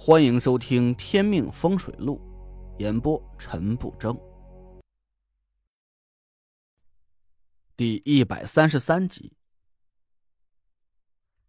[0.00, 2.20] 欢迎收听《天命风水录》，
[2.80, 4.16] 演播陈不争，
[7.76, 9.36] 第一百三十三集。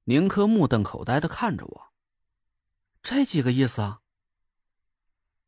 [0.05, 1.93] 宁珂目瞪口呆的看着我，
[3.03, 4.01] 这几个意思啊？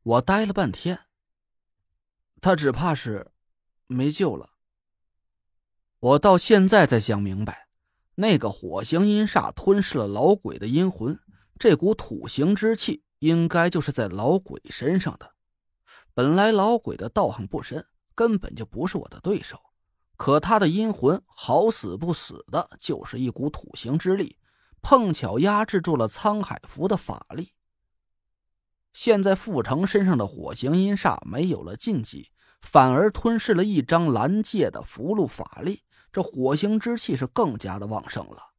[0.04, 1.08] 我呆了半天。
[2.40, 3.32] 他只怕是
[3.88, 4.52] 没救了。
[5.98, 7.68] 我到现在才想明白，
[8.14, 11.20] 那个火星阴煞吞噬了老鬼的阴魂。
[11.62, 15.36] 这股土行之气应该就是在老鬼身上的。
[16.12, 19.62] 本来老鬼的道行不深，根本就不是我的对手。
[20.18, 24.40] 可他的阴魂好死不死的，就是一股土行之力，
[24.82, 27.54] 碰巧压制住了沧海符的法力。
[28.92, 32.32] 现在傅成身上的火行阴煞没有了禁忌，
[32.64, 38.50] 反而吞噬了一张蓝界的符箓法力，这火行之气是更加的旺盛了。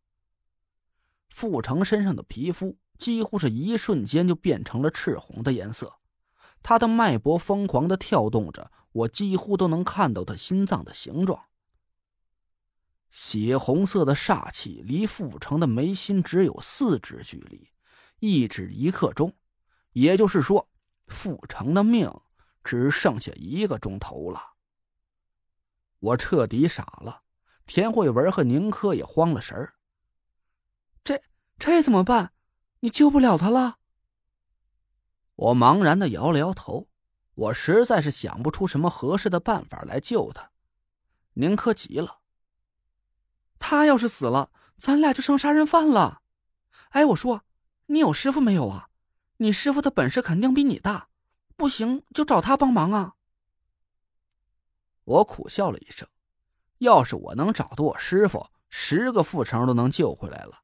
[1.31, 2.79] 傅成身上的皮肤。
[3.03, 5.99] 几乎是一瞬间就变成了赤红的颜色，
[6.63, 11.47] 他的脉搏疯狂的跳动着，我几乎都能看到他心脏的形状。
[13.11, 17.71] 血红色的煞气离傅成的眉心只有四指距离，
[18.21, 19.35] 一指一刻钟，
[19.91, 20.71] 也就是说，
[21.09, 22.09] 傅成的命
[22.63, 24.41] 只剩下一个钟头了。
[25.99, 27.23] 我彻底傻了，
[27.67, 29.75] 田慧文和宁珂也慌了神儿。
[31.03, 31.21] 这
[31.59, 32.33] 这怎么办？
[32.85, 33.79] 你救不了他了。
[35.37, 36.89] 我茫然的摇了摇头，
[37.35, 40.51] 我实在是想不出什么合适的办法来救他。
[41.35, 42.19] 宁珂急了，
[43.61, 46.23] 他要是死了，咱俩就成杀人犯了。
[46.91, 47.45] 哎，我说，
[47.87, 48.89] 你有师傅没有啊？
[49.37, 51.09] 你师傅的本事肯定比你大，
[51.57, 53.15] 不行就找他帮忙啊。
[55.05, 56.09] 我苦笑了一声，
[56.79, 60.63] 要是我能找到我师傅，十个副成都能救回来了。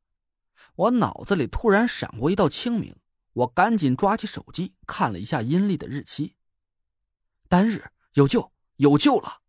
[0.78, 2.94] 我脑子里突然闪过一道清明，
[3.32, 6.36] 我赶紧抓起手机看了一下阴历的日期。
[7.48, 9.40] 单日有救，有救了！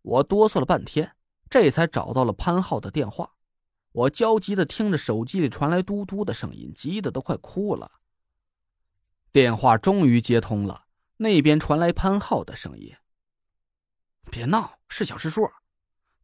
[0.00, 1.14] 我哆嗦了半天，
[1.50, 3.34] 这才找到了潘浩的电话。
[3.92, 8.00] 我焦急的听着手机里传来嘟嘟的声音，急得都快哭了。
[9.32, 10.86] 电话终于接通了，
[11.18, 12.96] 那边传来潘浩的声音
[14.32, 15.46] ：“别闹，是小师叔，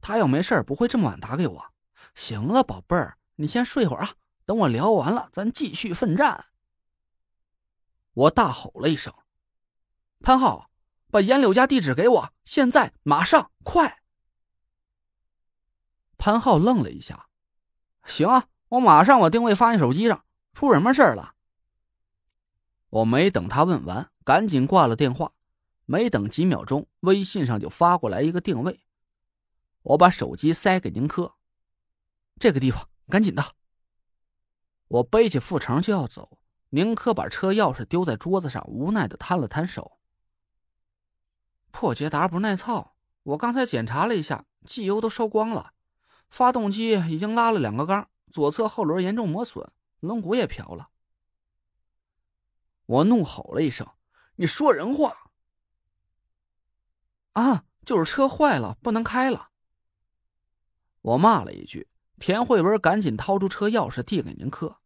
[0.00, 1.66] 他要没事不会这么晚打给我。
[2.14, 6.48] 行了，宝贝儿。”你先睡会儿啊，等我聊完了，咱继续奋战。
[8.12, 9.14] 我大吼了一声
[10.20, 10.70] ：“潘浩，
[11.10, 14.02] 把严柳家地址给我，现在马上，快！”
[16.18, 17.28] 潘浩愣了一下
[18.04, 20.22] ：“行啊，我马上把定位发你手机上。
[20.52, 21.34] 出什么事了？”
[22.90, 25.32] 我没等他问完，赶紧挂了电话。
[25.86, 28.84] 没等几秒钟，微信上就发过来一个定位。
[29.82, 31.38] 我把手机塞给宁珂
[32.38, 33.54] ：“这个地方。”赶紧的！
[34.86, 36.38] 我背起傅成就要走，
[36.70, 39.98] 宁珂把车钥匙丢在桌子上，无奈的摊了摊手。
[41.70, 45.74] 破捷达不耐操，我刚才检查了一下，机油都烧光了，
[46.28, 49.70] 发动机已经拉了两个缸，左侧后轮严重磨损，
[50.00, 50.90] 轮毂也瓢了。
[52.86, 53.86] 我怒吼了一声
[54.36, 55.32] ：“你说人话！”
[57.34, 59.50] 啊，就是车坏了，不能开了。
[61.02, 61.89] 我骂了一句。
[62.20, 64.76] 田慧文赶紧掏出车钥匙递给宁珂，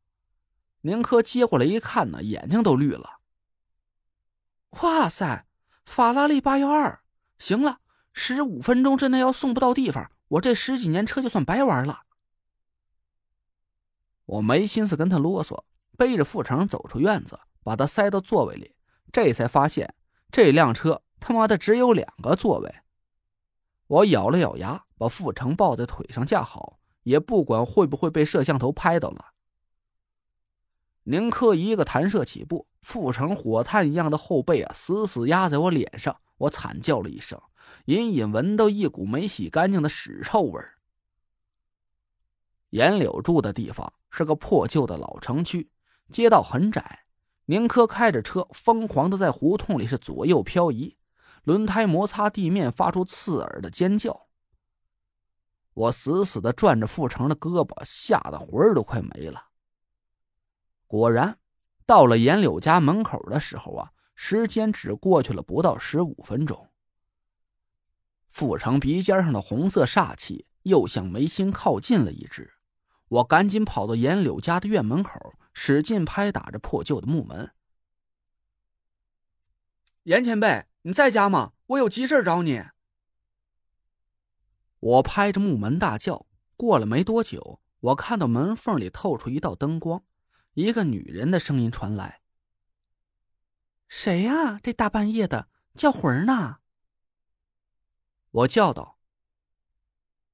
[0.83, 3.19] 宁珂接过来一看呢，眼睛都绿了。
[4.83, 5.45] 哇塞，
[5.85, 7.03] 法拉利八幺二，
[7.37, 7.81] 行了，
[8.13, 12.03] 十五分钟之内要送不到地方，我这十几年车就算白玩了。
[14.27, 15.65] 我没心思跟他啰嗦，
[15.99, 18.77] 背着傅成走出院子，把他塞到座位里，
[19.13, 19.97] 这才发现
[20.31, 22.73] 这辆车他妈的只有两个座位。
[23.89, 26.74] 我咬了咬牙，把傅成抱在腿上架好。
[27.05, 29.27] 也不管会不会被摄像头拍到了。
[31.05, 37.41] 宁珂一个弹射起步，傅成火炭一样的后背啊，死死压在我脸上，我惨叫了一声，
[37.85, 40.79] 隐隐闻到一股没洗干净的屎臭味儿。
[42.71, 45.71] 严柳住的地方是个破旧的老城区，
[46.11, 47.01] 街道很窄。
[47.47, 50.97] 宁珂开着车，疯狂的在胡同里是左右漂移，
[51.43, 54.27] 轮胎摩擦地面，发出刺耳的尖叫。
[55.75, 59.49] 我死死的攥着傅成的胳膊，吓得魂儿都快没了。
[60.87, 61.39] 果然，
[61.85, 66.71] 到了严柳家门口的时候啊，时间只过去了不到十五分钟。
[68.29, 72.55] 傅成鼻尖上的红色煞气又向眉心靠近了一只，
[73.09, 77.53] 我赶紧跑到严柳家的院门口，使劲拍打着破旧的木门。
[80.05, 81.53] 严前辈，你在家吗？
[81.67, 82.63] 我有急事找你。
[84.85, 86.27] 我拍着木门大叫。
[86.57, 90.05] 过了没多久，我看到门缝里透出一道灯光，
[90.53, 92.21] 一个女人的声音传来
[93.89, 94.61] ：“谁呀？
[94.63, 96.59] 这大半夜的叫魂呢？”
[98.31, 98.99] 我叫道：“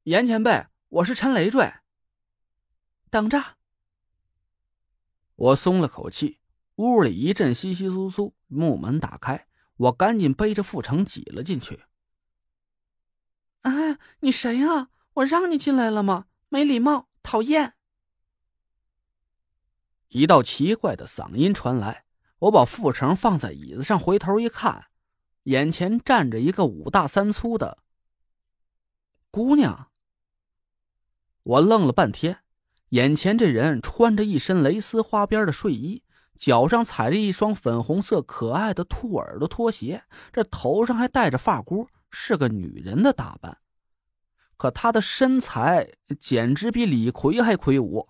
[0.02, 1.72] 严前辈，我是陈累赘。”
[3.08, 3.56] 等着。
[5.36, 6.40] 我松了口气，
[6.74, 11.84] 屋里一阵窸窸窣窣，木门打开，我赶紧背着傅成挤了进去。
[13.62, 14.88] 哎，你谁呀？
[15.14, 16.26] 我让你进来了吗？
[16.48, 17.74] 没礼貌，讨厌！
[20.08, 22.04] 一道奇怪的嗓音传来，
[22.40, 24.86] 我把傅成放在椅子上，回头一看，
[25.44, 27.78] 眼前站着一个五大三粗的
[29.30, 29.90] 姑娘。
[31.42, 32.38] 我愣了半天，
[32.90, 36.02] 眼前这人穿着一身蕾丝花边的睡衣，
[36.36, 41.88] 脚上踩着一双粉红色可爱的兔耳朵拖鞋，这头上还戴着发箍。
[42.10, 43.58] 是个女人的打扮，
[44.56, 48.08] 可她的身材简直比李逵还魁梧，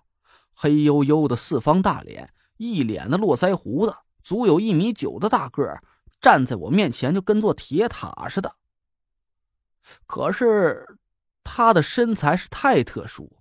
[0.53, 5.83] 黑黝黝的四方大脸，一脸的络腮胡子，足有一米九的大个儿，
[6.19, 8.55] 站在我面前就跟座铁塔似的。
[10.05, 10.97] 可是
[11.43, 13.37] 她的身材是太特殊，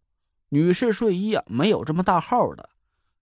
[0.49, 2.71] 女士睡衣啊没有这么大号的，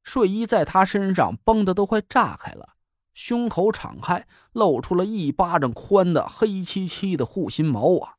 [0.03, 2.77] 睡衣在她身上绷得都快炸开了。
[3.21, 8.15] 胸口敞开，露出了一巴掌宽的黑漆漆的护心毛啊！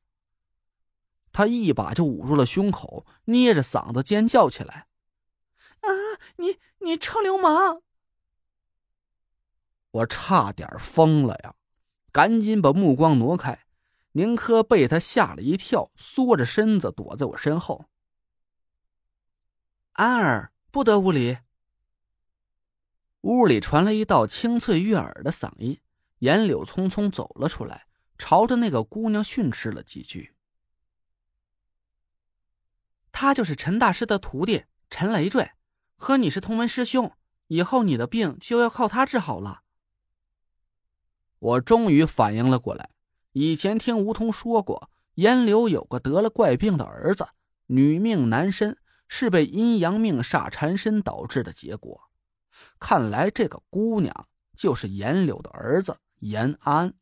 [1.32, 4.88] 他一把就捂住了胸口，捏着嗓子尖叫起来
[5.80, 5.88] ：“啊，
[6.36, 7.82] 你你臭流氓！”
[9.90, 11.56] 我差点疯了呀！
[12.12, 13.58] 赶紧把目光挪开。
[14.12, 17.86] 宁珂被他吓了一跳，缩着身子躲在我身后。
[19.94, 21.38] 安儿，不得无礼。
[23.22, 25.80] 屋里传来一道清脆悦耳的嗓音，
[26.20, 27.88] 严柳匆匆走了出来，
[28.18, 30.34] 朝着那个姑娘训斥了几句。
[33.12, 35.52] 他就是陈大师的徒弟陈累赘，
[35.98, 37.12] 和你是同门师兄，
[37.48, 39.64] 以后你的病就要靠他治好了。
[41.40, 42.90] 我终于反应了过来，
[43.34, 47.28] 以前听吴桐说过，严柳有个得了怪病的儿子，
[47.66, 48.78] 女命男身，
[49.10, 52.09] 是被阴阳命煞缠身导致的结果。
[52.80, 56.94] 看来这个姑娘就是严柳的儿子严安。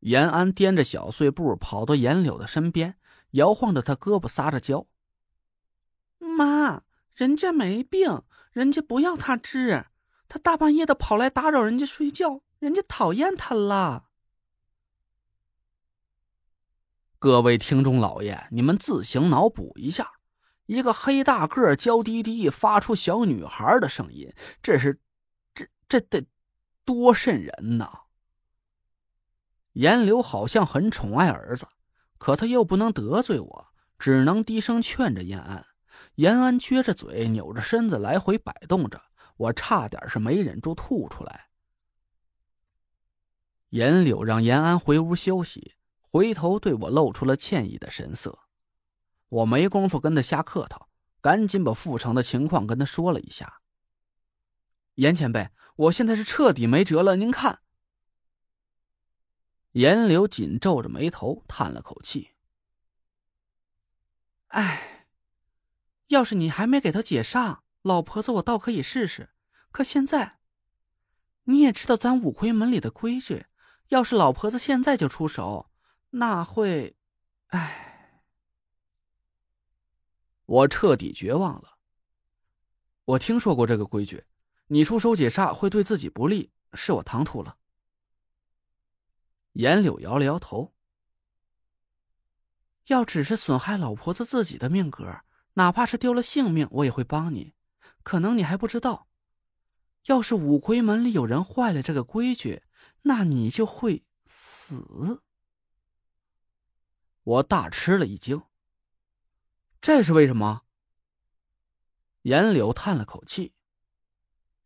[0.00, 2.96] 严安颠着小碎步跑到严柳的身边，
[3.32, 4.86] 摇晃着他胳膊，撒着娇
[6.16, 6.82] ：“妈，
[7.14, 9.86] 人家没病，人家不要他治，
[10.26, 14.06] 他大半夜的跑来打扰人家睡觉，人家讨厌他了。”
[17.18, 20.19] 各位听众老爷，你们自行脑补一下。
[20.70, 24.32] 一个黑大个娇滴滴发出小女孩的声音，
[24.62, 25.00] 这是，
[25.52, 26.24] 这这得
[26.84, 28.02] 多瘆人呐！
[29.72, 31.66] 严柳好像很宠爱儿子，
[32.18, 33.66] 可他又不能得罪我，
[33.98, 35.66] 只能低声劝着延安。
[36.14, 39.02] 延安撅着嘴，扭着身子来回摆动着，
[39.38, 41.48] 我差点是没忍住吐出来。
[43.70, 48.38] 严柳让延安回屋休息，回头对我露出了歉意的神色。
[49.30, 50.88] 我没工夫跟他瞎客套，
[51.20, 53.62] 赶紧把傅成的情况跟他说了一下。
[54.96, 57.60] 严前辈，我现在是彻底没辙了，您看。
[59.72, 62.30] 严柳紧皱着眉头，叹了口气
[64.48, 65.06] ：“哎，
[66.08, 69.30] 要是你还没给他解上，老婆子我倒可以试试。
[69.70, 70.40] 可现在，
[71.44, 73.46] 你也知道咱五魁门里的规矩，
[73.90, 75.70] 要是老婆子现在就出手，
[76.10, 76.96] 那会……
[77.50, 77.86] 哎。”
[80.50, 81.78] 我彻底绝望了。
[83.04, 84.24] 我听说过这个规矩，
[84.66, 87.56] 你出手解煞会对自己不利，是我唐突了。
[89.52, 90.74] 严柳摇了摇头。
[92.86, 95.20] 要只是损害老婆子自己的命格，
[95.54, 97.54] 哪怕是丢了性命，我也会帮你。
[98.02, 99.06] 可能你还不知道，
[100.06, 102.64] 要是五魁门里有人坏了这个规矩，
[103.02, 105.22] 那你就会死。
[107.22, 108.42] 我大吃了一惊。
[109.80, 110.62] 这是为什么？
[112.22, 113.54] 严柳叹了口气。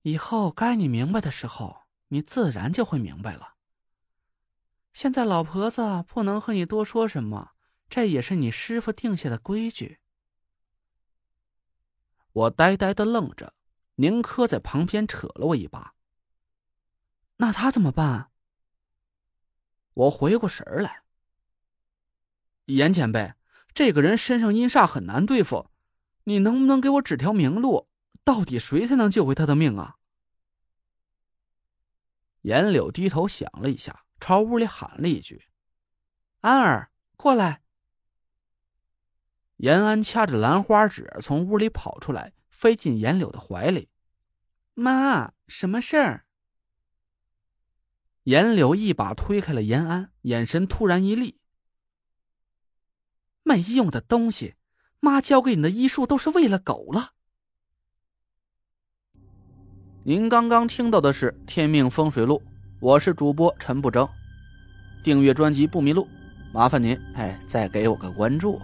[0.03, 3.55] 以后该你明白的时候，你自然就会明白了。
[4.93, 7.53] 现在老婆子不能和你多说什么，
[7.89, 10.01] 这也是你师傅定下的规矩。
[12.33, 13.55] 我呆呆的愣着，
[13.95, 15.95] 宁珂在旁边扯了我一把。
[17.37, 18.33] 那他怎么办？
[19.95, 21.05] 我回过神来。
[22.65, 23.35] 严前辈。
[23.75, 25.69] 这个人身上阴煞很难对付，
[26.25, 27.89] 你能不能给我指条明路？
[28.23, 29.97] 到底谁才能救回他的命啊？
[32.43, 35.47] 严柳低头想了一下，朝屋里喊了一句
[36.41, 37.63] ：“安儿，过来。”
[39.59, 43.91] 严安掐着兰花指从屋里跑出来，飞进严柳的怀里。
[44.75, 46.27] 妈，什么事儿？
[48.25, 51.39] 严柳一把推开了严安，眼神突然一厉
[53.61, 54.55] ：“医用的东西！
[55.01, 57.13] 妈教给你的医术都是喂了狗了。”
[60.05, 62.43] 您刚刚听到的是《天命风水录》，
[62.81, 64.07] 我是主播陈不争。
[65.03, 66.07] 订阅专辑不迷路，
[66.53, 68.61] 麻烦您哎，再给我个关注。